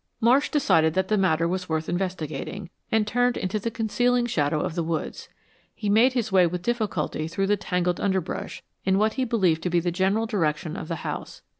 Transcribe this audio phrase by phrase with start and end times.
[0.19, 4.73] Marsh decided that the matter was worth investigating, and turned into the concealing shadow of
[4.73, 5.29] the woods.
[5.75, 9.69] He made his way with difficulty through the tangled underbrush, in what he believed to
[9.69, 11.43] be the general direction of the house.